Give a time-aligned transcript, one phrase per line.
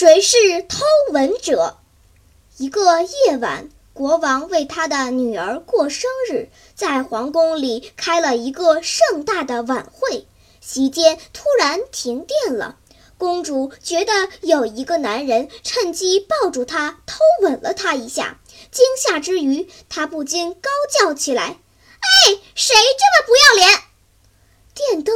[0.00, 0.82] 谁是偷
[1.12, 1.76] 吻者？
[2.56, 10.26] 一个夜晚，国王为他的女儿过生日，在皇宫里开了一个盛大的晚会。
[10.62, 12.78] 席间突然停电了，
[13.18, 18.40] 公主觉得有一个男人趁机抱住她，偷吻了她一下。
[18.72, 21.58] 惊吓之余，她不禁高叫起来
[22.00, 23.80] ：“哎，谁这么不要脸？”
[24.74, 25.14] 电灯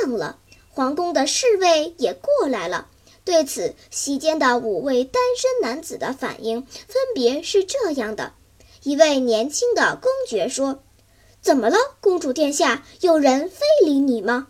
[0.00, 0.38] 亮了，
[0.70, 2.88] 皇宫的侍卫也过来了。
[3.24, 8.34] 对此，席间的五位单身男子的反应分别是这样的：
[8.82, 10.82] 一位年轻的公爵说
[11.40, 12.84] ：“怎么了，公主殿下？
[13.00, 14.48] 有人非礼你吗？”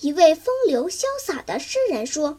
[0.00, 2.38] 一位风流潇洒的诗人说：“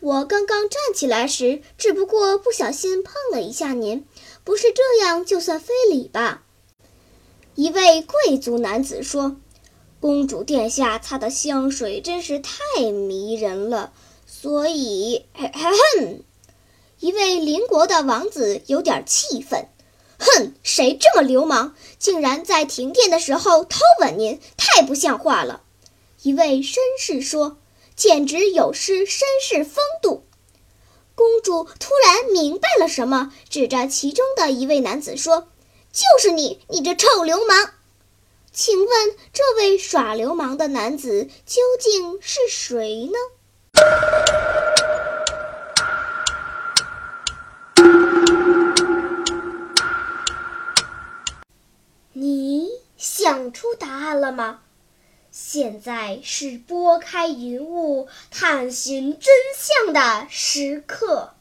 [0.00, 4.04] 我刚刚站起来时，只不过不小心碰了一下您，
[4.42, 6.42] 不是这样就算非礼吧？”
[7.54, 9.36] 一位贵族男子说
[10.00, 13.92] ：“公主殿下擦的香水真是太迷人了。”
[14.38, 16.22] 所以，哼！
[17.00, 19.70] 一位邻国的王子有点气愤，
[20.18, 20.52] 哼！
[20.62, 25.62] 谁这么流氓，竟然在停电的时候偷吻您，太不像话了！
[26.22, 27.56] 一位绅士说
[27.96, 30.26] ：“简直有失绅士风度。”
[31.16, 35.48] 公主突然明白了什么，指着其中的一位男子说
[35.90, 37.70] ：“就是你，你这臭流氓！
[38.52, 43.18] 请问这位耍流氓的男子究竟是谁呢？”
[54.16, 54.60] 了吗？
[55.30, 61.34] 现在是拨开云雾探寻真相的时刻。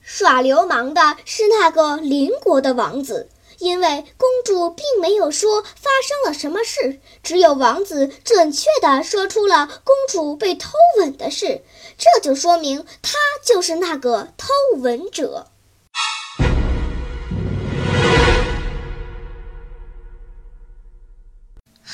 [0.00, 3.28] 耍流氓的是那个邻国的王子。
[3.58, 11.62] 因为公主并没有说发生了什么事，只有王子准确地说出了公主被偷吻的事，
[11.98, 15.48] 这就说明他就是那个偷吻者。